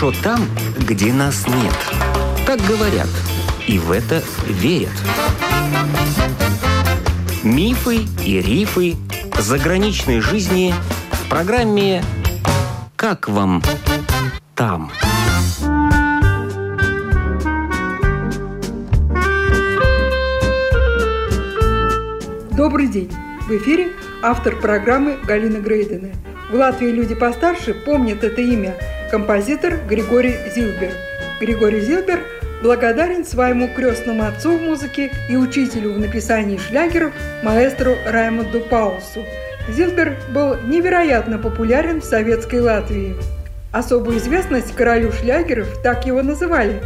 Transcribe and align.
хорошо 0.00 0.22
там, 0.22 0.40
где 0.78 1.12
нас 1.12 1.46
нет. 1.46 1.74
Так 2.46 2.58
говорят, 2.60 3.08
и 3.66 3.78
в 3.78 3.90
это 3.90 4.22
верят. 4.46 4.88
Мифы 7.42 8.06
и 8.24 8.40
рифы 8.40 8.96
заграничной 9.38 10.20
жизни 10.20 10.74
в 11.12 11.28
программе 11.28 12.02
«Как 12.96 13.28
вам 13.28 13.62
там?». 14.54 14.90
Добрый 22.52 22.88
день! 22.88 23.12
В 23.46 23.52
эфире 23.52 23.92
автор 24.22 24.56
программы 24.56 25.18
Галина 25.24 25.58
Грейдена. 25.58 26.10
В 26.50 26.54
Латвии 26.54 26.88
люди 26.88 27.14
постарше 27.14 27.74
помнят 27.74 28.24
это 28.24 28.40
имя– 28.40 28.74
композитор 29.10 29.80
Григорий 29.88 30.36
Зилбер. 30.54 30.92
Григорий 31.40 31.80
Зилбер 31.80 32.20
благодарен 32.62 33.24
своему 33.24 33.68
крестному 33.74 34.22
отцу 34.24 34.56
в 34.56 34.62
музыке 34.62 35.10
и 35.28 35.36
учителю 35.36 35.94
в 35.94 35.98
написании 35.98 36.58
шлягеров 36.58 37.12
маэстру 37.42 37.96
Раймонду 38.06 38.60
Паусу. 38.60 39.24
Зилбер 39.68 40.16
был 40.32 40.56
невероятно 40.64 41.38
популярен 41.38 42.00
в 42.00 42.04
советской 42.04 42.60
Латвии. 42.60 43.16
Особую 43.72 44.18
известность 44.18 44.74
королю 44.76 45.10
шлягеров, 45.10 45.82
так 45.82 46.06
его 46.06 46.22
называли, 46.22 46.80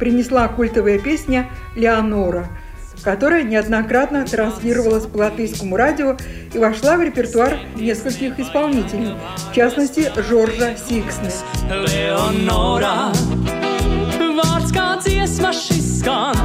принесла 0.00 0.48
культовая 0.48 0.98
песня 0.98 1.46
«Леонора», 1.76 2.48
которая 3.02 3.42
неоднократно 3.42 4.24
транслировалась 4.24 5.06
по 5.06 5.18
латвийскому 5.18 5.76
радио 5.76 6.16
и 6.52 6.58
вошла 6.58 6.96
в 6.96 7.02
репертуар 7.02 7.58
нескольких 7.76 8.38
исполнителей, 8.38 9.14
в 9.50 9.54
частности 9.54 10.10
Жоржа 10.16 10.76
Сиксны. 10.76 11.30
Леонора, 11.68 13.12
vārds 14.38 14.70
kā 14.74 14.86
dziesma 15.02 15.50
šis 15.54 15.86
skan, 15.98 16.36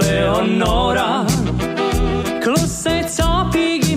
Leonora, 0.00 1.24
klusē 2.44 3.02
sāpīgi 3.10 3.96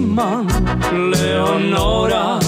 Leonora, 1.13 2.39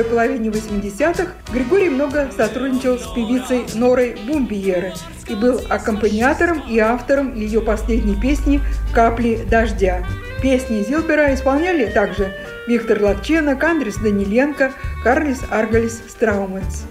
второй 0.00 0.04
половине 0.04 0.48
80-х 0.48 1.32
Григорий 1.52 1.90
много 1.90 2.30
сотрудничал 2.34 2.98
с 2.98 3.06
певицей 3.12 3.64
Норой 3.74 4.16
Бумбиеры 4.26 4.94
и 5.28 5.34
был 5.34 5.60
аккомпаниатором 5.68 6.62
и 6.68 6.78
автором 6.78 7.34
ее 7.34 7.60
последней 7.60 8.18
песни 8.18 8.60
«Капли 8.94 9.40
дождя». 9.50 10.04
Песни 10.42 10.82
Зилбера 10.82 11.34
исполняли 11.34 11.86
также 11.86 12.32
Виктор 12.66 13.02
Латченок, 13.02 13.62
Андрес 13.62 13.96
Даниленко, 13.96 14.72
Карлис 15.04 15.42
Аргалис 15.50 16.02
Страуманс. 16.08 16.84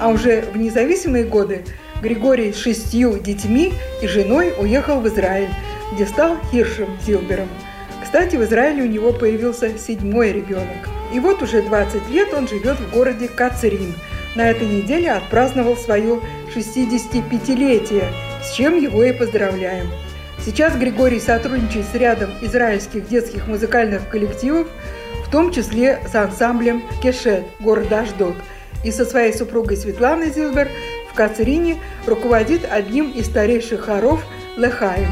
А 0.00 0.08
уже 0.08 0.44
в 0.52 0.56
независимые 0.56 1.24
годы 1.24 1.64
Григорий 2.02 2.52
с 2.52 2.56
шестью 2.56 3.18
детьми 3.18 3.74
и 4.02 4.08
женой 4.08 4.52
уехал 4.58 5.00
в 5.00 5.06
Израиль, 5.06 5.50
где 5.94 6.04
стал 6.04 6.36
Хиршем 6.50 6.88
Зилбером. 7.06 7.48
Кстати, 8.02 8.34
в 8.34 8.42
Израиле 8.42 8.82
у 8.82 8.86
него 8.86 9.12
появился 9.12 9.78
седьмой 9.78 10.32
ребенок. 10.32 10.95
И 11.12 11.20
вот 11.20 11.42
уже 11.42 11.62
20 11.62 12.08
лет 12.10 12.34
он 12.34 12.48
живет 12.48 12.78
в 12.78 12.92
городе 12.92 13.28
Кацрин. 13.28 13.94
На 14.34 14.50
этой 14.50 14.66
неделе 14.66 15.12
отпраздновал 15.12 15.76
свое 15.76 16.20
65-летие, 16.54 18.04
с 18.42 18.52
чем 18.52 18.78
его 18.78 19.02
и 19.02 19.12
поздравляем. 19.12 19.88
Сейчас 20.44 20.76
Григорий 20.76 21.20
сотрудничает 21.20 21.86
с 21.86 21.94
рядом 21.94 22.30
израильских 22.42 23.08
детских 23.08 23.46
музыкальных 23.46 24.08
коллективов, 24.08 24.68
в 25.26 25.30
том 25.30 25.52
числе 25.52 26.00
с 26.06 26.14
ансамблем 26.14 26.82
«Кешет» 27.02 27.44
города 27.60 28.00
Аждот, 28.00 28.36
и 28.84 28.92
со 28.92 29.04
своей 29.04 29.32
супругой 29.32 29.76
Светланой 29.76 30.30
Зилбер 30.30 30.68
в 31.10 31.14
Кацерине 31.14 31.80
руководит 32.06 32.64
одним 32.70 33.10
из 33.10 33.26
старейших 33.26 33.86
хоров 33.86 34.22
Лехаем. 34.56 35.08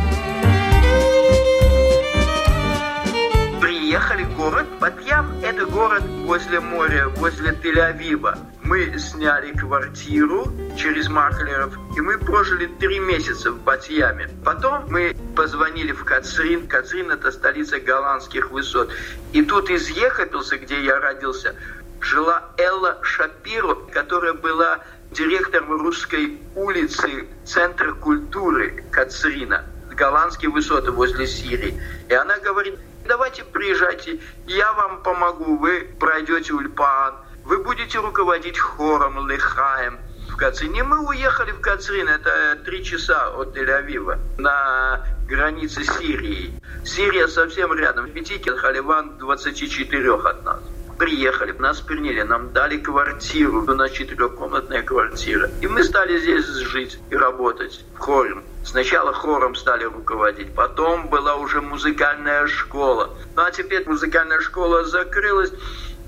Приехали 3.60 4.24
в 4.24 4.36
город 4.36 4.66
Батьям. 4.80 5.34
Город 5.74 6.04
возле 6.24 6.60
моря, 6.60 7.08
возле 7.16 7.50
Тель-Авива 7.50 8.38
мы 8.62 8.96
сняли 8.96 9.50
квартиру 9.50 10.46
через 10.78 11.08
маклеров, 11.08 11.76
и 11.96 12.00
мы 12.00 12.16
прожили 12.16 12.66
три 12.78 13.00
месяца 13.00 13.50
в 13.50 13.60
Батьяме. 13.60 14.30
Потом 14.44 14.84
мы 14.88 15.16
позвонили 15.34 15.90
в 15.90 16.04
Кацрин. 16.04 16.68
Кацрин– 16.68 17.10
это 17.10 17.32
столица 17.32 17.80
голландских 17.80 18.52
высот. 18.52 18.92
И 19.32 19.42
тут 19.42 19.68
из 19.68 19.88
Ехапилса, 19.88 20.58
где 20.58 20.80
я 20.80 21.00
родился, 21.00 21.56
жила 22.00 22.52
Элла 22.56 23.00
Шапиро, 23.02 23.74
которая 23.92 24.34
была 24.34 24.78
директором 25.10 25.72
русской 25.72 26.38
улицы 26.54 27.26
Центра 27.44 27.94
культуры 27.94 28.84
Кацрина, 28.92 29.64
голландские 29.90 30.52
высоты 30.52 30.92
возле 30.92 31.26
Сирии. 31.26 31.74
И 32.08 32.14
она 32.14 32.38
говорит, 32.38 32.78
давайте 33.06 33.44
приезжайте, 33.44 34.20
я 34.46 34.72
вам 34.72 35.02
помогу, 35.02 35.56
вы 35.56 35.88
пройдете 35.98 36.52
Ульпан, 36.52 37.14
вы 37.44 37.58
будете 37.58 37.98
руководить 37.98 38.58
хором 38.58 39.28
Лехаем 39.28 39.98
в 40.30 40.36
Кацине. 40.36 40.82
Мы 40.82 41.06
уехали 41.06 41.52
в 41.52 41.60
Кацрин, 41.60 42.08
это 42.08 42.58
три 42.64 42.82
часа 42.84 43.30
от 43.30 43.56
Тель-Авива, 43.56 44.18
на 44.38 45.04
границе 45.28 45.84
Сирии. 45.84 46.60
Сирия 46.84 47.28
совсем 47.28 47.72
рядом, 47.72 48.10
пяти 48.10 48.38
Халиван 48.38 49.18
24 49.18 50.14
от 50.14 50.44
нас. 50.44 50.60
Приехали, 50.98 51.52
нас 51.52 51.80
приняли, 51.80 52.22
нам 52.22 52.52
дали 52.52 52.78
квартиру, 52.78 53.62
у 53.62 53.74
нас 53.74 53.90
четырехкомнатная 53.90 54.82
квартира. 54.82 55.50
И 55.60 55.66
мы 55.66 55.82
стали 55.82 56.18
здесь 56.18 56.46
жить 56.46 56.98
и 57.10 57.16
работать 57.16 57.84
в 57.94 57.98
хоре. 57.98 58.36
Сначала 58.64 59.12
хором 59.12 59.54
стали 59.54 59.84
руководить, 59.84 60.54
потом 60.54 61.08
была 61.08 61.36
уже 61.36 61.60
музыкальная 61.60 62.46
школа. 62.46 63.10
Ну 63.36 63.42
а 63.42 63.50
теперь 63.50 63.86
музыкальная 63.86 64.40
школа 64.40 64.84
закрылась, 64.84 65.52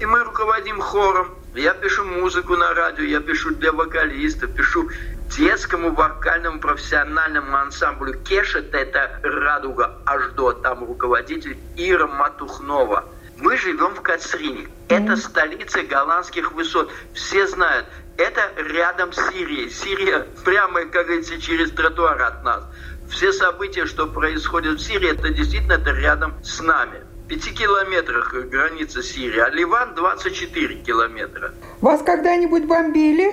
и 0.00 0.06
мы 0.06 0.24
руководим 0.24 0.80
хором. 0.80 1.34
Я 1.54 1.74
пишу 1.74 2.04
музыку 2.04 2.56
на 2.56 2.74
радио, 2.74 3.04
я 3.04 3.20
пишу 3.20 3.54
для 3.54 3.72
вокалистов, 3.72 4.52
пишу 4.54 4.88
детскому 5.36 5.94
вокальному 5.94 6.60
профессиональному 6.60 7.56
ансамблю 7.56 8.14
Кешет, 8.24 8.74
это 8.74 9.20
«Радуга 9.22 9.98
Аждо», 10.06 10.52
там 10.52 10.84
руководитель 10.84 11.58
Ира 11.76 12.06
Матухнова. 12.06 13.04
Мы 13.38 13.56
живем 13.56 13.94
в 13.94 14.00
Кацрине. 14.02 14.68
Это 14.88 15.16
столица 15.16 15.82
голландских 15.82 16.52
высот. 16.52 16.90
Все 17.14 17.46
знают, 17.46 17.86
это 18.16 18.50
рядом 18.56 19.12
с 19.12 19.16
Сирией. 19.30 19.70
Сирия 19.70 20.26
прямо, 20.44 20.84
как 20.86 21.06
говорится, 21.06 21.40
через 21.40 21.70
тротуар 21.70 22.20
от 22.22 22.44
нас. 22.44 22.64
Все 23.10 23.32
события, 23.32 23.86
что 23.86 24.06
происходят 24.06 24.80
в 24.80 24.82
Сирии, 24.82 25.10
это 25.10 25.28
действительно 25.30 25.74
это 25.74 25.90
рядом 25.92 26.34
с 26.42 26.60
нами 26.60 27.02
пяти 27.28 27.52
километрах 27.52 28.32
граница 28.32 29.02
Сирии, 29.02 29.40
а 29.40 29.48
Ливан 29.50 29.94
24 29.94 30.76
километра. 30.82 31.52
Вас 31.80 32.02
когда-нибудь 32.02 32.64
бомбили? 32.66 33.32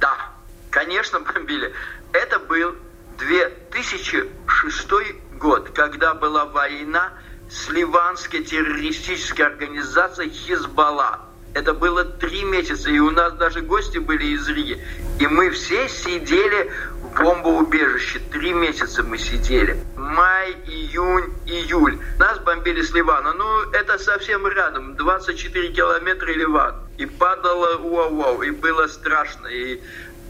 Да, 0.00 0.30
конечно, 0.70 1.20
бомбили. 1.20 1.72
Это 2.12 2.38
был 2.38 2.74
2006 3.18 4.88
год, 5.38 5.70
когда 5.70 6.14
была 6.14 6.44
война 6.46 7.12
с 7.52 7.68
ливанской 7.68 8.42
террористической 8.42 9.46
организацией 9.46 10.30
Хизбалла. 10.30 11.20
Это 11.54 11.74
было 11.74 12.02
три 12.02 12.44
месяца, 12.44 12.88
и 12.88 12.98
у 12.98 13.10
нас 13.10 13.34
даже 13.34 13.60
гости 13.60 13.98
были 13.98 14.24
из 14.28 14.48
Риги. 14.48 14.82
И 15.20 15.26
мы 15.26 15.50
все 15.50 15.86
сидели 15.86 16.72
бомбоубежище. 17.14 18.20
Три 18.30 18.54
месяца 18.54 19.02
мы 19.02 19.18
сидели. 19.18 19.84
Май, 19.96 20.56
июнь, 20.66 21.34
июль. 21.44 21.98
Нас 22.18 22.38
бомбили 22.38 22.80
с 22.80 22.94
Ливана. 22.94 23.34
Ну, 23.34 23.70
это 23.72 23.98
совсем 23.98 24.46
рядом. 24.46 24.96
24 24.96 25.72
километра 25.72 26.32
Ливан. 26.32 26.74
И 26.96 27.04
падало 27.04 27.76
уау-вау. 27.76 28.42
И 28.42 28.50
было 28.50 28.86
страшно. 28.86 29.48
И 29.48 29.82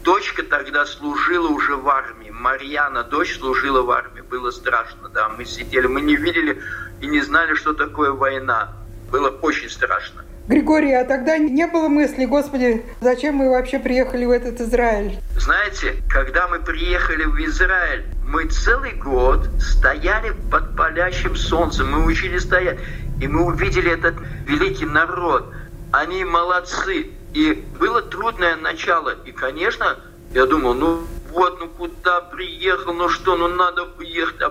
дочка 0.03 0.43
тогда 0.43 0.85
служила 0.85 1.47
уже 1.47 1.77
в 1.77 1.87
армии. 1.87 2.22
Марьяна, 2.33 3.03
дочь, 3.03 3.37
служила 3.37 3.83
в 3.83 3.91
армии. 3.91 4.21
Было 4.21 4.49
страшно, 4.51 5.07
да. 5.09 5.29
Мы 5.29 5.45
сидели, 5.45 5.87
мы 5.87 6.01
не 6.01 6.15
видели 6.15 6.61
и 6.99 7.07
не 7.07 7.21
знали, 7.21 7.53
что 7.53 7.73
такое 7.73 8.11
война. 8.11 8.73
Было 9.11 9.29
очень 9.29 9.69
страшно. 9.69 10.23
Григорий, 10.47 10.93
а 10.93 11.05
тогда 11.05 11.37
не 11.37 11.67
было 11.67 11.87
мысли, 11.87 12.25
господи, 12.25 12.85
зачем 12.99 13.35
мы 13.35 13.49
вообще 13.49 13.79
приехали 13.79 14.25
в 14.25 14.31
этот 14.31 14.59
Израиль? 14.59 15.19
Знаете, 15.37 15.95
когда 16.09 16.47
мы 16.47 16.59
приехали 16.59 17.23
в 17.23 17.37
Израиль, 17.45 18.03
мы 18.25 18.45
целый 18.49 18.93
год 18.93 19.47
стояли 19.61 20.33
под 20.51 20.75
палящим 20.75 21.37
солнцем, 21.37 21.91
мы 21.91 22.03
учили 22.03 22.39
стоять, 22.39 22.79
и 23.21 23.27
мы 23.27 23.45
увидели 23.45 23.91
этот 23.91 24.15
великий 24.47 24.85
народ. 24.85 25.53
Они 25.91 26.25
молодцы. 26.25 27.11
И 27.33 27.63
было 27.79 28.01
трудное 28.01 28.55
начало. 28.57 29.15
И, 29.25 29.31
конечно, 29.31 29.97
я 30.33 30.45
думал, 30.45 30.73
ну 30.73 31.03
вот, 31.33 31.59
ну 31.59 31.67
куда 31.67 32.21
приехал, 32.21 32.93
ну 32.93 33.09
что, 33.09 33.35
ну 33.35 33.47
надо 33.47 33.87
уехать. 33.97 34.41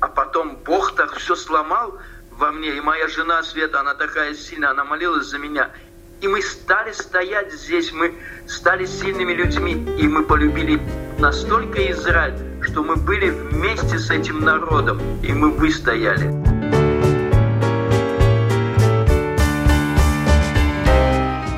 А 0.00 0.08
потом 0.08 0.56
Бог 0.64 0.94
так 0.94 1.16
все 1.16 1.34
сломал, 1.34 1.98
во 2.30 2.52
мне. 2.52 2.76
И 2.76 2.80
моя 2.80 3.08
жена 3.08 3.42
Света, 3.42 3.80
она 3.80 3.94
такая 3.94 4.34
сильная, 4.34 4.70
она 4.70 4.84
молилась 4.84 5.26
за 5.26 5.38
меня. 5.38 5.70
И 6.20 6.28
мы 6.28 6.40
стали 6.42 6.92
стоять 6.92 7.52
здесь, 7.52 7.92
мы 7.92 8.14
стали 8.46 8.86
сильными 8.86 9.32
людьми, 9.32 9.72
и 9.98 10.06
мы 10.06 10.24
полюбили 10.24 10.80
настолько 11.18 11.90
Израиль, 11.90 12.62
что 12.62 12.82
мы 12.82 12.96
были 12.96 13.30
вместе 13.30 13.98
с 13.98 14.10
этим 14.10 14.40
народом, 14.40 15.00
и 15.22 15.32
мы 15.32 15.50
выстояли. 15.50 16.30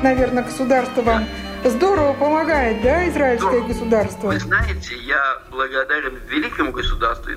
Наверное, 0.01 0.43
государство 0.43 1.01
вам 1.01 1.25
здорово 1.63 2.13
помогает, 2.13 2.81
да, 2.81 3.09
израильское 3.09 3.61
государство? 3.61 4.27
Вы 4.27 4.39
знаете, 4.39 4.95
я 4.97 5.41
благодарен 5.51 6.19
великому 6.27 6.71
государству. 6.71 7.33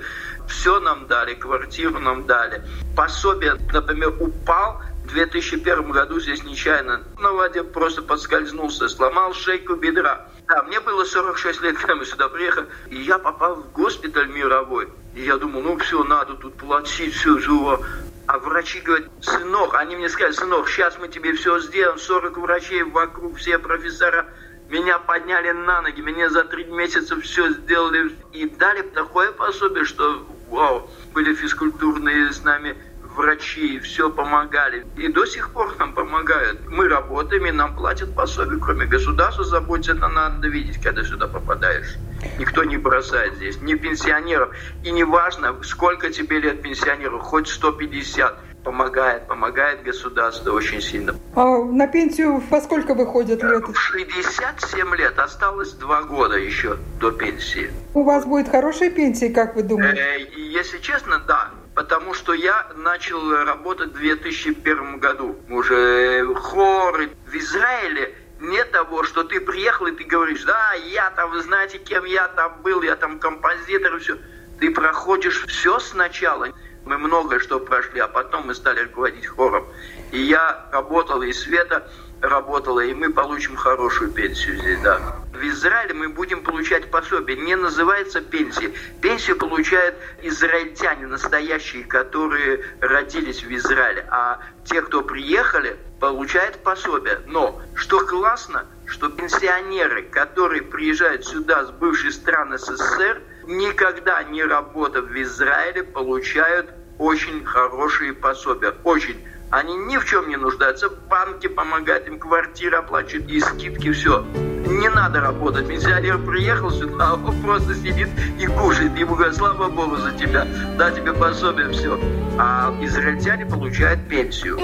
Все 0.49 0.81
нам 0.81 1.07
дали, 1.07 1.35
квартиру 1.35 1.99
нам 1.99 2.27
дали. 2.27 2.63
Пособие, 2.97 3.57
например, 3.73 4.15
упал 4.21 4.83
в 5.05 5.13
2001 5.13 5.91
году 5.91 6.21
здесь 6.21 6.45
нечаянно 6.45 7.03
на 7.19 7.33
воде 7.33 7.63
просто 7.63 8.03
подскользнулся, 8.03 8.89
сломал 8.89 9.35
шейку 9.35 9.75
бедра. 9.75 10.27
Да, 10.47 10.63
мне 10.63 10.81
было 10.81 11.05
46 11.05 11.63
лет, 11.63 11.77
когда 11.77 11.97
мы 11.97 12.05
сюда 12.05 12.29
приехали, 12.29 12.67
и 12.89 12.97
я 12.97 13.19
попал 13.19 13.57
в 13.57 13.73
госпиталь 13.73 14.29
мировой. 14.29 14.89
И 15.15 15.23
я 15.23 15.37
думал, 15.39 15.63
ну 15.63 15.79
все, 15.79 16.03
надо 16.05 16.35
тут 16.35 16.55
платить, 16.57 17.15
все, 17.15 17.39
живо. 17.39 17.85
А 18.27 18.39
врачи 18.39 18.81
говорят, 18.81 19.09
сынок, 19.21 19.75
они 19.75 19.97
мне 19.97 20.09
сказали, 20.09 20.33
сынок, 20.33 20.69
сейчас 20.69 20.99
мы 20.99 21.09
тебе 21.09 21.33
все 21.35 21.59
сделаем, 21.61 21.99
40 21.99 22.39
врачей 22.39 22.83
вокруг, 22.83 23.37
все 23.37 23.59
профессора. 23.59 24.27
Меня 24.69 24.99
подняли 24.99 25.51
на 25.51 25.83
ноги, 25.83 26.01
меня 26.01 26.31
за 26.31 26.45
три 26.45 26.65
месяца 26.65 27.21
все 27.21 27.51
сделали 27.51 28.17
и 28.33 28.49
дали 28.49 28.83
такое 28.83 29.33
пособие, 29.33 29.85
что 29.85 30.27
вау, 30.49 30.89
были 31.13 31.35
физкультурные 31.35 32.33
с 32.33 32.43
нами 32.43 32.77
врачи, 33.17 33.79
все 33.81 34.11
помогали. 34.11 34.87
И 34.97 35.09
до 35.09 35.27
сих 35.27 35.51
пор 35.51 35.75
нам 35.79 35.93
помогают. 35.95 36.61
Мы 36.69 36.89
работаем, 36.89 37.47
и 37.47 37.53
нам 37.53 37.77
платят 37.77 38.15
пособие. 38.15 38.59
Кроме 38.61 38.87
государства 38.87 39.45
заботиться, 39.45 39.93
это 39.93 40.09
надо 40.09 40.49
видеть, 40.49 40.83
когда 40.83 41.05
сюда 41.05 41.27
попадаешь. 41.27 41.97
Никто 42.39 42.65
не 42.65 42.77
бросает 42.77 43.35
здесь, 43.37 43.61
ни 43.61 43.75
пенсионеров. 43.75 44.55
И 44.85 44.91
не 44.91 45.05
важно, 45.05 45.63
сколько 45.63 46.11
тебе 46.11 46.41
лет 46.41 46.63
пенсионеру, 46.63 47.19
хоть 47.19 47.49
150 47.49 48.39
помогает, 48.63 49.27
помогает 49.27 49.83
государство 49.83 50.53
очень 50.53 50.81
сильно. 50.81 51.15
А 51.35 51.59
на 51.59 51.87
пенсию 51.87 52.43
во 52.51 52.61
сколько 52.61 52.95
выходит 52.95 53.43
лет? 53.43 53.65
67 53.75 54.95
лет, 54.97 55.19
осталось 55.19 55.73
два 55.73 56.03
года 56.03 56.37
еще 56.37 56.79
до 57.01 57.11
пенсии. 57.11 57.71
У 57.95 58.05
вас 58.05 58.25
будет 58.25 58.49
хорошая 58.49 58.91
пенсия, 58.91 59.31
как 59.31 59.57
вы 59.57 59.63
думаете? 59.63 60.01
Э, 60.01 60.21
если 60.37 60.79
честно, 60.79 61.21
да. 61.27 61.51
Потому 61.83 62.15
что 62.15 62.33
я 62.33 62.69
начал 62.77 63.45
работать 63.45 63.91
в 63.91 63.95
2001 63.95 65.01
году. 65.01 65.37
Уже 65.49 66.33
хоры 66.37 67.11
в 67.27 67.35
Израиле 67.35 68.15
нет 68.39 68.71
того, 68.71 69.03
что 69.03 69.25
ты 69.25 69.41
приехал 69.41 69.89
и 69.89 69.91
ты 69.91 70.05
говоришь, 70.05 70.45
да, 70.45 70.75
я 70.75 71.11
там, 71.11 71.33
вы 71.33 71.43
знаете, 71.43 71.79
кем 71.79 72.05
я 72.05 72.29
там 72.29 72.63
был, 72.63 72.83
я 72.83 72.95
там 72.95 73.19
композитор 73.19 73.97
и 73.97 73.99
все. 73.99 74.17
Ты 74.61 74.71
проходишь 74.71 75.45
все 75.49 75.81
сначала. 75.81 76.51
Мы 76.85 76.99
многое 76.99 77.39
что 77.39 77.61
прошли, 77.61 78.01
а 78.01 78.09
потом 78.09 78.49
мы 78.49 78.55
стали 78.55 78.81
руководить 78.81 79.27
хором. 79.27 79.67
И 80.11 80.21
я 80.21 80.69
работал, 80.73 81.23
и 81.23 81.33
Света 81.33 81.89
работала, 82.23 82.81
и 82.81 82.95
мы 82.95 83.13
получим 83.13 83.57
хорошую 83.57 84.11
пенсию 84.13 84.57
здесь, 84.57 84.81
да. 84.81 85.17
В 85.33 85.43
Израиле 85.43 85.95
мы 85.95 86.09
будем 86.09 86.43
получать 86.43 86.91
пособие. 86.91 87.37
Не 87.37 87.57
называется 87.57 88.21
пенсия. 88.21 88.73
Пенсию 89.01 89.37
получают 89.37 89.97
израильтяне 90.23 91.07
настоящие, 91.07 91.85
которые 91.85 92.65
родились 92.81 93.43
в 93.43 93.53
Израиле. 93.53 94.07
А 94.11 94.41
те, 94.65 94.83
кто 94.83 95.03
приехали, 95.03 95.77
получают 96.01 96.63
пособие. 96.63 97.21
Но 97.27 97.61
что 97.75 98.07
классно, 98.07 98.67
что 98.87 99.09
пенсионеры, 99.09 100.03
которые 100.03 100.63
приезжают 100.63 101.25
сюда 101.25 101.65
с 101.65 101.71
бывшей 101.71 102.13
страны 102.13 102.59
СССР, 102.59 103.21
никогда 103.47 104.23
не 104.25 104.45
работав 104.45 105.07
в 105.07 105.23
Израиле, 105.23 105.83
получают 105.83 106.71
очень 106.99 107.45
хорошие 107.45 108.13
пособия. 108.13 108.75
Очень. 108.85 109.17
Они 109.51 109.77
ни 109.77 109.99
в 109.99 110.05
чем 110.07 110.29
не 110.29 110.37
нуждаются. 110.37 110.89
Банки 110.89 111.47
помогают 111.47 112.07
им, 112.07 112.19
квартиры 112.19 112.79
оплачивают, 112.79 113.31
и 113.31 113.39
скидки, 113.41 113.93
все. 113.93 114.25
Не 114.67 114.89
надо 114.89 115.21
работать. 115.21 115.69
Пенсионер 115.69 116.19
приехал 116.19 116.71
сюда, 116.71 117.11
а 117.11 117.15
он 117.27 117.43
просто 117.43 117.75
сидит 117.75 118.09
и 118.41 118.47
кушает. 118.47 118.97
Ему 118.97 119.15
говорят, 119.15 119.37
слава 119.37 119.69
Богу 119.69 119.97
за 119.97 120.13
тебя, 120.13 120.47
да 120.79 120.91
тебе 120.91 121.13
пособие, 121.13 121.69
все. 121.71 121.99
А 122.39 122.75
израильтяне 122.81 123.45
получают 123.45 124.09
пенсию. 124.09 124.59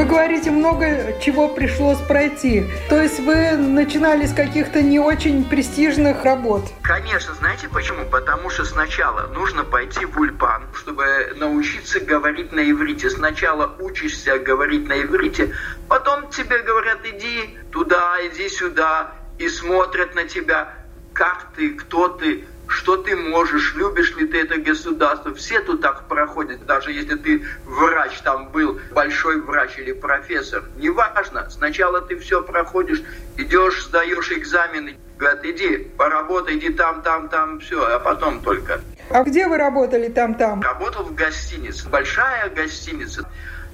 Вы 0.00 0.06
говорите, 0.06 0.50
много 0.50 1.20
чего 1.20 1.48
пришлось 1.48 1.98
пройти. 1.98 2.64
То 2.88 2.98
есть 3.02 3.20
вы 3.20 3.58
начинали 3.58 4.24
с 4.24 4.32
каких-то 4.32 4.80
не 4.80 4.98
очень 4.98 5.44
престижных 5.44 6.24
работ? 6.24 6.62
Конечно. 6.80 7.34
Знаете 7.34 7.68
почему? 7.68 8.06
Потому 8.06 8.48
что 8.48 8.64
сначала 8.64 9.26
нужно 9.26 9.62
пойти 9.62 10.06
в 10.06 10.18
Ульпан, 10.18 10.62
чтобы 10.72 11.04
научиться 11.36 12.00
говорить 12.00 12.50
на 12.50 12.60
иврите. 12.70 13.10
Сначала 13.10 13.76
учишься 13.78 14.38
говорить 14.38 14.88
на 14.88 15.02
иврите, 15.02 15.52
потом 15.86 16.30
тебе 16.30 16.60
говорят, 16.60 17.00
иди 17.04 17.58
туда, 17.70 18.16
иди 18.22 18.48
сюда, 18.48 19.12
и 19.38 19.50
смотрят 19.50 20.14
на 20.14 20.24
тебя, 20.24 20.72
как 21.12 21.48
ты, 21.54 21.74
кто 21.74 22.08
ты, 22.08 22.46
что 22.70 22.96
ты 22.96 23.16
можешь, 23.16 23.74
любишь 23.74 24.14
ли 24.16 24.26
ты 24.26 24.42
это 24.42 24.56
государство. 24.58 25.34
Все 25.34 25.60
тут 25.60 25.82
так 25.82 26.06
проходят, 26.06 26.64
даже 26.66 26.92
если 26.92 27.16
ты 27.16 27.44
врач 27.64 28.18
там 28.22 28.48
был, 28.48 28.80
большой 28.92 29.40
врач 29.40 29.76
или 29.78 29.92
профессор. 29.92 30.62
Неважно, 30.76 31.50
сначала 31.50 32.00
ты 32.00 32.16
все 32.18 32.42
проходишь, 32.42 33.02
идешь, 33.36 33.84
сдаешь 33.84 34.30
экзамены, 34.30 34.96
говорят, 35.18 35.44
иди, 35.44 35.78
поработай, 35.96 36.56
иди 36.58 36.70
там, 36.70 37.02
там, 37.02 37.28
там, 37.28 37.58
все, 37.58 37.82
а 37.82 37.98
потом 37.98 38.40
только. 38.40 38.80
А 39.10 39.24
где 39.24 39.48
вы 39.48 39.56
работали 39.58 40.08
там-там? 40.08 40.62
Работал 40.62 41.02
в 41.02 41.14
гостинице, 41.14 41.88
большая 41.88 42.48
гостиница. 42.50 43.28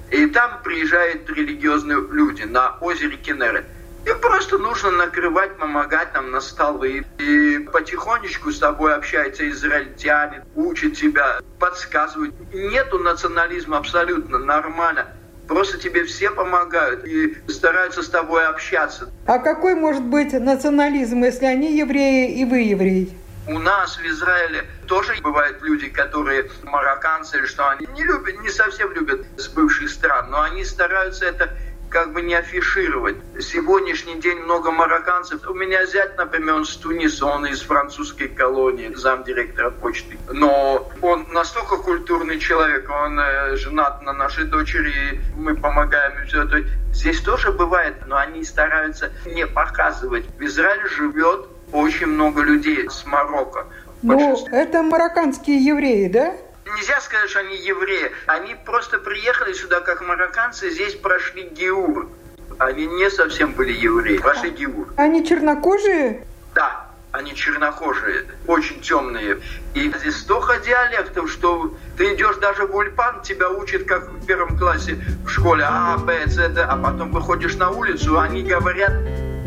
И 0.09 0.25
там 0.27 0.61
приезжают 0.63 1.29
религиозные 1.29 1.99
люди 2.09 2.43
на 2.43 2.77
озере 2.81 3.17
Кенерет. 3.17 3.65
Им 4.05 4.19
просто 4.19 4.57
нужно 4.57 4.91
накрывать, 4.91 5.57
помогать 5.57 6.13
нам 6.13 6.31
на 6.31 6.39
столы. 6.41 7.05
И 7.17 7.59
потихонечку 7.71 8.51
с 8.51 8.59
тобой 8.59 8.95
общаются 8.95 9.49
израильтяне, 9.49 10.45
учат 10.55 10.95
тебя, 10.95 11.39
подсказывают. 11.59 12.33
Нету 12.53 12.99
национализма 12.99 13.77
абсолютно, 13.77 14.37
нормально. 14.37 15.07
Просто 15.47 15.77
тебе 15.77 16.03
все 16.03 16.29
помогают 16.29 17.05
и 17.05 17.37
стараются 17.47 18.03
с 18.03 18.09
тобой 18.09 18.45
общаться. 18.45 19.09
А 19.25 19.39
какой 19.39 19.75
может 19.75 20.03
быть 20.03 20.33
национализм, 20.33 21.23
если 21.23 21.45
они 21.45 21.77
евреи 21.77 22.37
и 22.37 22.45
вы 22.45 22.59
евреи? 22.59 23.17
У 23.47 23.59
нас 23.59 23.97
в 23.97 24.05
Израиле 24.05 24.65
тоже 24.87 25.15
бывают 25.21 25.61
люди, 25.61 25.87
которые 25.87 26.49
марокканцы 26.63 27.45
что, 27.47 27.69
они 27.69 27.87
не 27.95 28.03
любят, 28.03 28.41
не 28.41 28.49
совсем 28.49 28.91
любят 28.91 29.25
с 29.37 29.47
бывших 29.47 29.89
стран, 29.89 30.29
но 30.29 30.41
они 30.41 30.65
стараются 30.65 31.25
это 31.25 31.49
как 31.97 32.13
бы 32.13 32.21
не 32.21 32.35
афишировать. 32.35 33.15
Сегодняшний 33.39 34.21
день 34.21 34.37
много 34.37 34.69
марокканцев. 34.69 35.47
У 35.49 35.53
меня 35.55 35.83
зять, 35.87 36.15
например, 36.15 36.53
он 36.53 36.65
с 36.65 36.75
Туниса, 36.75 37.25
он 37.25 37.47
из 37.47 37.61
французской 37.61 38.27
колонии, 38.27 38.93
замдиректора 38.93 39.71
почты. 39.71 40.15
Но 40.31 40.87
он 41.01 41.25
настолько 41.31 41.77
культурный 41.77 42.37
человек, 42.37 42.87
он 42.87 43.19
э, 43.19 43.55
женат 43.55 44.03
на 44.03 44.13
нашей 44.13 44.43
дочери, 44.43 45.19
мы 45.35 45.55
помогаем 45.55 46.21
и 46.21 46.27
все 46.27 46.43
это. 46.43 46.63
Здесь 46.93 47.19
тоже 47.21 47.51
бывает, 47.51 47.95
но 48.05 48.17
они 48.17 48.43
стараются 48.43 49.11
не 49.25 49.47
показывать. 49.47 50.25
В 50.37 50.41
Израиле 50.43 50.87
живет 50.89 51.47
очень 51.71 52.05
много 52.05 52.43
людей 52.43 52.87
с 52.91 53.07
Марокко. 53.07 53.65
Ну, 54.03 54.37
это 54.51 54.83
марокканские 54.83 55.65
евреи, 55.65 56.09
да? 56.09 56.33
Нельзя 56.75 56.99
сказать, 57.01 57.29
что 57.29 57.39
они 57.39 57.55
евреи. 57.55 58.11
Они 58.25 58.55
просто 58.65 58.99
приехали 58.99 59.53
сюда 59.53 59.79
как 59.81 60.01
марокканцы, 60.01 60.69
здесь 60.69 60.95
прошли 60.95 61.43
геур. 61.43 62.09
Они 62.57 62.87
не 62.87 63.09
совсем 63.09 63.53
были 63.53 63.71
евреи, 63.73 64.17
прошли 64.17 64.49
геур. 64.49 64.87
Они 64.97 65.25
чернокожие? 65.25 66.25
Да, 66.55 66.87
они 67.11 67.35
чернокожие, 67.35 68.25
очень 68.47 68.81
темные. 68.81 69.39
И 69.75 69.91
здесь 69.99 70.17
столько 70.17 70.57
диалектов, 70.59 71.31
что 71.31 71.75
ты 71.97 72.15
идешь 72.15 72.37
даже 72.37 72.65
в 72.65 72.75
Ульпан, 72.75 73.21
тебя 73.21 73.49
учат 73.49 73.83
как 73.85 74.09
в 74.09 74.25
первом 74.25 74.57
классе 74.57 74.99
в 75.25 75.29
школе 75.29 75.65
А, 75.67 75.97
Б, 75.97 76.23
С, 76.25 76.35
Д, 76.35 76.63
а 76.63 76.75
потом 76.75 77.11
выходишь 77.11 77.55
на 77.55 77.69
улицу, 77.69 78.19
они 78.19 78.43
говорят 78.43 78.93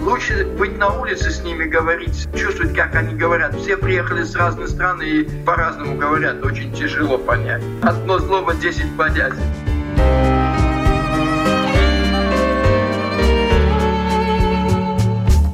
Лучше 0.00 0.47
быть 0.59 0.78
на 0.78 0.88
улице 0.88 1.30
с 1.30 1.42
ними 1.45 1.64
говорить, 1.64 2.26
чувствовать, 2.35 2.75
как 2.75 2.95
они 2.95 3.14
говорят. 3.14 3.54
Все 3.54 3.76
приехали 3.76 4.23
с 4.23 4.35
разных 4.35 4.69
стран 4.69 5.02
и 5.02 5.25
по-разному 5.45 5.97
говорят. 5.97 6.42
Очень 6.45 6.73
тяжело 6.73 7.19
понять. 7.19 7.62
Одно 7.83 8.19
слово, 8.19 8.54
десять 8.54 8.97
понятий. 8.97 9.37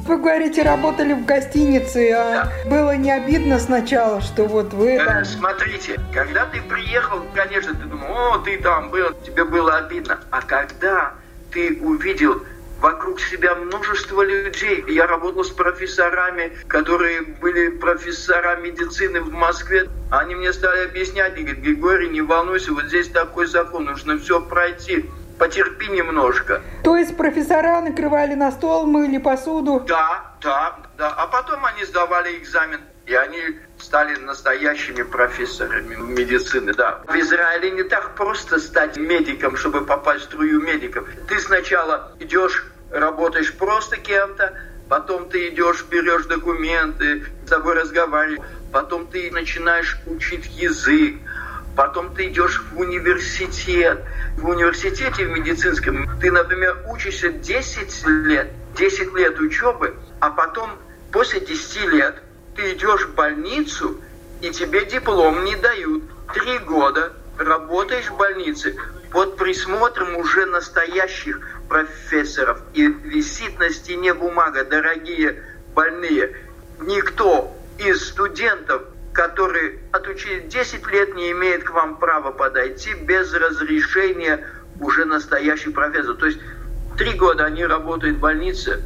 Вы 0.05 0.17
вы 0.17 0.23
говорите, 0.23 0.63
работали 0.63 1.13
в 1.13 1.25
гостинице, 1.25 2.11
а 2.11 2.49
да. 2.65 2.69
было 2.69 2.95
не 2.95 3.11
обидно 3.11 3.59
сначала, 3.59 4.21
что 4.21 4.45
вот 4.45 4.73
вы... 4.73 4.93
Э, 4.93 5.05
там... 5.05 5.25
Смотрите, 5.25 5.99
когда 6.13 6.45
ты 6.45 6.61
приехал, 6.61 7.21
конечно, 7.35 7.73
ты 7.75 7.85
думал, 7.85 8.07
о, 8.09 8.37
ты 8.39 8.57
там 8.57 8.89
был, 8.89 9.13
тебе 9.25 9.43
было 9.43 9.77
обидно. 9.77 10.19
А 10.31 10.41
когда 10.41 11.13
ты 11.51 11.77
увидел 11.81 12.41
вокруг 12.79 13.19
себя 13.19 13.55
множество 13.55 14.21
людей. 14.21 14.83
Я 14.87 15.07
работал 15.07 15.43
с 15.43 15.49
профессорами, 15.49 16.51
которые 16.67 17.21
были 17.21 17.69
профессора 17.69 18.57
медицины 18.57 19.21
в 19.21 19.31
Москве. 19.31 19.89
Они 20.11 20.35
мне 20.35 20.53
стали 20.53 20.85
объяснять, 20.85 21.33
они 21.33 21.43
говорят, 21.43 21.63
Григорий, 21.63 22.09
не 22.09 22.21
волнуйся, 22.21 22.71
вот 22.73 22.85
здесь 22.85 23.09
такой 23.09 23.47
закон, 23.47 23.85
нужно 23.85 24.17
все 24.17 24.41
пройти. 24.41 25.09
Потерпи 25.37 25.87
немножко. 25.87 26.63
То 26.83 26.97
есть 26.97 27.15
профессора 27.15 27.81
накрывали 27.81 28.33
на 28.33 28.51
стол, 28.51 28.87
мыли 28.87 29.19
посуду? 29.19 29.83
Да, 29.87 30.33
да, 30.41 30.79
да. 30.97 31.09
А 31.09 31.27
потом 31.27 31.63
они 31.63 31.85
сдавали 31.85 32.37
экзамен. 32.39 32.79
И 33.07 33.15
они 33.15 33.57
стали 33.79 34.17
настоящими 34.19 35.01
профессорами 35.01 35.95
медицины, 35.95 36.73
да. 36.73 37.01
В 37.07 37.15
Израиле 37.15 37.71
не 37.71 37.83
так 37.83 38.15
просто 38.15 38.59
стать 38.59 38.97
медиком, 38.97 39.55
чтобы 39.55 39.85
попасть 39.85 40.23
в 40.23 40.25
струю 40.25 40.59
медиков. 40.59 41.07
Ты 41.29 41.39
сначала 41.39 42.11
идешь, 42.19 42.65
работаешь 42.91 43.53
просто 43.53 43.95
кем-то, 43.95 44.53
потом 44.89 45.29
ты 45.29 45.47
идешь, 45.47 45.85
берешь 45.89 46.25
документы, 46.25 47.23
с 47.45 47.49
тобой 47.49 47.75
разговариваешь, 47.75 48.41
потом 48.73 49.07
ты 49.07 49.31
начинаешь 49.31 49.97
учить 50.05 50.45
язык, 50.57 51.15
потом 51.77 52.13
ты 52.13 52.27
идешь 52.27 52.61
в 52.73 52.77
университет. 52.77 54.03
В 54.35 54.49
университете 54.49 55.25
в 55.25 55.29
медицинском 55.29 56.09
ты, 56.19 56.29
например, 56.29 56.83
учишься 56.87 57.29
10 57.29 58.05
лет, 58.25 58.51
10 58.75 59.13
лет 59.13 59.39
учебы, 59.39 59.95
а 60.19 60.29
потом 60.29 60.71
после 61.13 61.39
10 61.39 61.85
лет 61.93 62.21
ты 62.57 62.73
идешь 62.73 63.05
в 63.05 63.13
больницу, 63.13 64.01
и 64.41 64.49
тебе 64.49 64.85
диплом 64.85 65.45
не 65.45 65.55
дают. 65.55 66.03
Три 66.33 66.57
года 66.59 67.13
работаешь 67.37 68.09
в 68.09 68.17
больнице 68.17 68.75
под 69.11 69.37
присмотром 69.37 70.17
уже 70.17 70.45
настоящих 70.45 71.39
профессоров. 71.69 72.59
И 72.73 72.87
висит 72.87 73.57
на 73.59 73.69
стене 73.69 74.13
бумага, 74.13 74.65
дорогие 74.65 75.43
больные. 75.73 76.35
Никто 76.81 77.55
из 77.77 78.09
студентов, 78.09 78.83
которые 79.13 79.79
отучили 79.91 80.41
10 80.41 80.87
лет, 80.87 81.15
не 81.15 81.31
имеет 81.31 81.63
к 81.63 81.71
вам 81.71 81.97
права 81.97 82.31
подойти 82.31 82.93
без 82.93 83.33
разрешения 83.33 84.45
уже 84.79 85.05
настоящий 85.05 85.69
профессор. 85.69 86.15
То 86.15 86.25
есть 86.25 86.39
три 86.97 87.13
года 87.13 87.45
они 87.45 87.65
работают 87.65 88.17
в 88.17 88.19
больнице, 88.19 88.83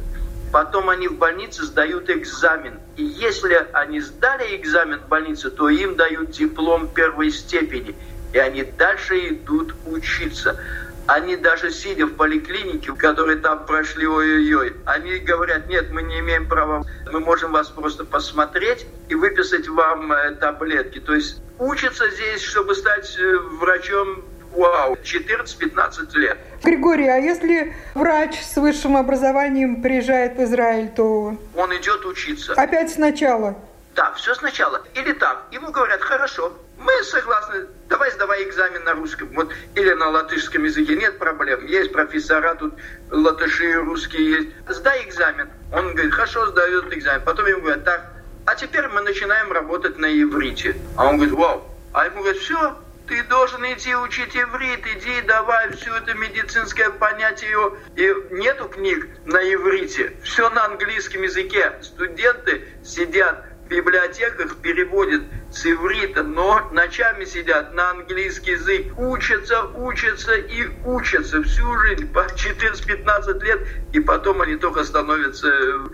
Потом 0.52 0.90
они 0.90 1.08
в 1.08 1.16
больнице 1.16 1.64
сдают 1.64 2.10
экзамен. 2.10 2.78
И 2.96 3.02
если 3.02 3.66
они 3.72 4.00
сдали 4.00 4.54
экзамен 4.54 5.00
в 5.00 5.08
больнице, 5.08 5.50
то 5.50 5.70
им 5.70 5.96
дают 5.96 6.30
диплом 6.30 6.88
первой 6.88 7.30
степени. 7.30 7.96
И 8.34 8.38
они 8.38 8.62
дальше 8.62 9.28
идут 9.28 9.74
учиться. 9.86 10.60
Они 11.06 11.36
даже 11.36 11.70
сидя 11.70 12.06
в 12.06 12.14
поликлинике, 12.14 12.92
которые 12.92 13.38
там 13.38 13.66
прошли 13.66 14.06
ой-ой-ой, 14.06 14.76
они 14.84 15.18
говорят, 15.18 15.68
нет, 15.68 15.90
мы 15.90 16.02
не 16.02 16.20
имеем 16.20 16.46
права, 16.46 16.84
мы 17.10 17.18
можем 17.18 17.52
вас 17.52 17.68
просто 17.68 18.04
посмотреть 18.04 18.86
и 19.08 19.14
выписать 19.14 19.66
вам 19.66 20.12
э, 20.12 20.36
таблетки. 20.36 21.00
То 21.00 21.14
есть 21.14 21.42
учатся 21.58 22.08
здесь, 22.10 22.42
чтобы 22.42 22.76
стать 22.76 23.16
э, 23.18 23.36
врачом 23.36 24.22
Вау, 24.54 24.96
14-15 25.02 26.16
лет. 26.18 26.38
Григорий, 26.62 27.08
а 27.08 27.16
если 27.16 27.74
врач 27.94 28.40
с 28.40 28.56
высшим 28.56 28.96
образованием 28.96 29.82
приезжает 29.82 30.36
в 30.36 30.42
Израиль, 30.44 30.90
то... 30.94 31.36
Он 31.56 31.76
идет 31.76 32.04
учиться. 32.04 32.52
Опять 32.54 32.90
сначала? 32.90 33.56
Да, 33.94 34.12
все 34.12 34.34
сначала. 34.34 34.80
Или 34.94 35.12
так. 35.12 35.44
Ему 35.50 35.70
говорят, 35.70 36.00
хорошо, 36.00 36.52
мы 36.78 36.92
согласны, 37.04 37.66
давай 37.88 38.10
сдавай 38.10 38.42
экзамен 38.44 38.84
на 38.84 38.94
русском. 38.94 39.28
Вот, 39.34 39.52
или 39.74 39.92
на 39.92 40.08
латышском 40.08 40.64
языке, 40.64 40.96
нет 40.96 41.18
проблем. 41.18 41.66
Есть 41.66 41.92
профессора, 41.92 42.54
тут 42.54 42.74
латыши 43.10 43.74
русские 43.74 44.30
есть. 44.30 44.48
Сдай 44.68 45.04
экзамен. 45.04 45.48
Он 45.72 45.92
говорит, 45.92 46.12
хорошо, 46.12 46.46
сдает 46.46 46.92
экзамен. 46.92 47.22
Потом 47.24 47.46
ему 47.46 47.60
говорят, 47.60 47.84
так, 47.84 48.12
а 48.46 48.54
теперь 48.54 48.88
мы 48.88 49.02
начинаем 49.02 49.52
работать 49.52 49.98
на 49.98 50.06
иврите. 50.06 50.76
А 50.96 51.08
он 51.08 51.16
говорит, 51.16 51.34
вау. 51.34 51.62
А 51.92 52.06
ему 52.06 52.20
говорят, 52.20 52.38
все, 52.38 52.76
ты 53.06 53.22
должен 53.24 53.64
идти 53.64 53.94
учить 53.94 54.36
иврит, 54.36 54.86
иди 54.86 55.22
давай 55.22 55.72
все 55.72 55.96
это 55.96 56.14
медицинское 56.14 56.90
понятие. 56.90 57.56
И 57.96 58.14
нету 58.30 58.68
книг 58.68 59.08
на 59.24 59.38
иврите, 59.38 60.16
все 60.22 60.48
на 60.50 60.66
английском 60.66 61.22
языке. 61.22 61.72
Студенты 61.80 62.68
сидят 62.84 63.44
в 63.64 63.68
библиотеках, 63.68 64.56
переводят 64.56 65.22
с 65.50 65.66
иврита, 65.66 66.22
но 66.22 66.68
ночами 66.72 67.24
сидят 67.24 67.74
на 67.74 67.90
английский 67.90 68.52
язык, 68.52 68.98
учатся, 68.98 69.64
учатся 69.64 70.34
и 70.34 70.68
учатся 70.84 71.42
всю 71.42 71.78
жизнь, 71.80 72.12
по 72.12 72.26
14-15 72.26 73.44
лет, 73.44 73.60
и 73.92 74.00
потом 74.00 74.42
они 74.42 74.56
только 74.56 74.84
становятся 74.84 75.48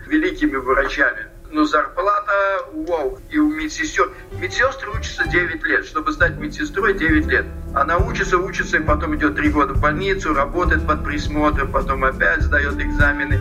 великими 0.07 0.57
врачами 0.57 1.28
но 1.51 1.65
зарплата 1.65 2.31
вау. 2.73 3.19
И 3.29 3.39
у 3.39 3.49
медсестер. 3.49 4.11
Медсестры 4.33 4.89
учатся 4.91 5.27
9 5.27 5.63
лет. 5.63 5.85
Чтобы 5.85 6.11
стать 6.11 6.37
медсестрой 6.37 6.93
9 6.93 7.25
лет. 7.27 7.45
Она 7.73 7.97
учится, 7.97 8.37
учится, 8.37 8.77
и 8.77 8.79
потом 8.81 9.15
идет 9.15 9.35
3 9.35 9.49
года 9.49 9.73
в 9.73 9.81
больницу, 9.81 10.33
работает 10.33 10.85
под 10.87 11.03
присмотром, 11.03 11.71
потом 11.71 12.03
опять 12.03 12.41
сдает 12.41 12.79
экзамены. 12.79 13.39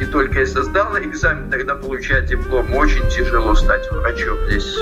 И 0.00 0.04
только 0.04 0.40
если 0.40 0.62
сдала 0.62 1.00
экзамен, 1.00 1.50
тогда 1.50 1.74
получает 1.74 2.26
диплом. 2.26 2.74
Очень 2.74 3.08
тяжело 3.08 3.54
стать 3.54 3.90
врачом 3.90 4.38
здесь. 4.46 4.78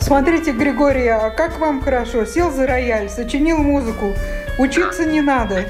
Смотрите, 0.00 0.52
Григорий, 0.52 1.08
а 1.08 1.28
как 1.28 1.58
вам 1.58 1.82
хорошо? 1.82 2.24
Сел 2.24 2.50
за 2.50 2.66
рояль, 2.66 3.10
сочинил 3.10 3.58
музыку. 3.58 4.14
Учиться 4.58 5.04
не 5.04 5.20
надо. 5.20 5.66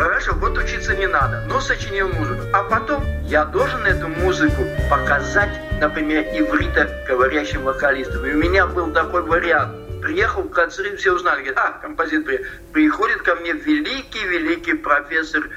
Хорошо, 0.00 0.32
вот 0.36 0.56
учиться 0.56 0.96
не 0.96 1.06
надо, 1.06 1.44
но 1.46 1.60
сочинил 1.60 2.08
музыку. 2.08 2.40
А 2.54 2.64
потом 2.64 3.04
я 3.24 3.44
должен 3.44 3.84
эту 3.84 4.08
музыку 4.08 4.62
показать, 4.88 5.50
например, 5.78 6.24
иврита 6.32 7.04
говорящим 7.06 7.64
вокалистам. 7.64 8.24
И 8.24 8.32
у 8.32 8.38
меня 8.38 8.66
был 8.66 8.94
такой 8.94 9.20
вариант. 9.20 9.76
Приехал 10.00 10.44
в 10.44 10.48
концерт, 10.48 10.98
все 10.98 11.12
узнали, 11.12 11.40
говорят, 11.40 11.58
а, 11.58 11.72
композитор 11.82 12.40
приходит 12.72 13.20
ко 13.20 13.34
мне 13.34 13.52
великий-великий 13.52 14.72
профессор 14.72 15.50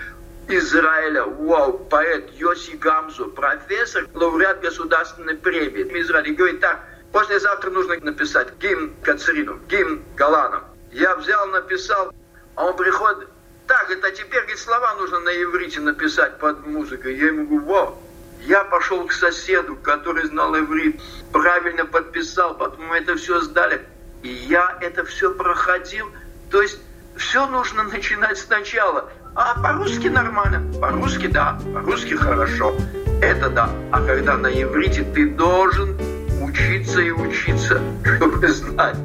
Израиля, 0.50 1.24
вау, 1.24 1.78
поэт 1.78 2.30
Йоси 2.34 2.76
Гамзу, 2.76 3.28
профессор, 3.28 4.10
лауреат 4.14 4.60
государственной 4.60 5.36
премии 5.36 5.84
в 5.84 5.96
Израиле. 6.02 6.34
Говорит, 6.34 6.60
так, 6.60 6.82
послезавтра 7.14 7.70
нужно 7.70 7.96
написать 8.02 8.50
гимн 8.60 8.94
Кацрину, 9.04 9.58
гимн 9.70 10.04
Галанам. 10.18 10.66
Я 10.92 11.16
взял, 11.16 11.48
написал, 11.48 12.14
а 12.56 12.66
он 12.66 12.76
приходит, 12.76 13.30
так, 13.74 13.90
это 13.90 14.12
теперь 14.12 14.42
говорит, 14.42 14.60
слова 14.60 14.94
нужно 15.00 15.20
на 15.22 15.30
иврите 15.30 15.80
написать 15.80 16.38
под 16.38 16.68
музыкой. 16.68 17.18
Я 17.18 17.28
ему 17.28 17.48
говорю, 17.48 17.66
вау. 17.66 18.00
Я 18.42 18.64
пошел 18.66 19.08
к 19.08 19.12
соседу, 19.12 19.76
который 19.78 20.28
знал 20.28 20.56
иврит, 20.56 21.02
правильно 21.32 21.84
подписал, 21.86 22.56
потом 22.56 22.86
мы 22.86 22.98
это 22.98 23.16
все 23.16 23.42
сдали. 23.42 23.82
И 24.22 24.28
я 24.28 24.78
это 24.80 25.04
все 25.06 25.34
проходил. 25.34 26.06
То 26.52 26.62
есть 26.62 26.80
все 27.16 27.48
нужно 27.48 27.84
начинать 27.84 28.38
сначала. 28.38 29.12
А 29.34 29.60
по-русски 29.60 30.08
нормально. 30.08 30.80
По-русски 30.80 31.26
да, 31.26 31.58
по-русски 31.74 32.14
хорошо. 32.14 32.76
Это 33.24 33.50
да. 33.50 33.70
А 33.92 34.06
когда 34.06 34.38
на 34.38 34.52
иврите 34.52 35.04
ты 35.16 35.32
должен 35.32 35.98
учиться 36.40 37.02
и 37.02 37.10
учиться, 37.10 37.82
чтобы 38.04 38.48
знать. 38.50 38.98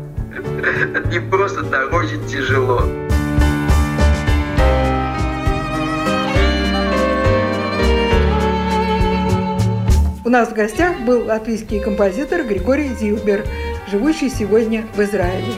Не 1.07 1.21
просто 1.21 1.63
очень 1.91 2.27
тяжело. 2.29 3.08
У 10.29 10.31
нас 10.31 10.51
в 10.51 10.53
гостях 10.53 11.01
был 11.07 11.25
латвийский 11.25 11.81
композитор 11.81 12.45
Григорий 12.45 12.91
Зилбер, 13.01 13.47
живущий 13.91 14.29
сегодня 14.29 14.87
в 14.95 15.01
Израиле. 15.01 15.55